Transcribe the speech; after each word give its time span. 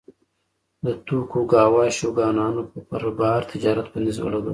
د 0.85 0.87
توکوګاوا 1.07 1.85
شوګانانو 1.99 2.61
پر 2.89 3.03
بهر 3.19 3.41
تجارت 3.51 3.85
بندیز 3.91 4.17
ولګاوه. 4.21 4.49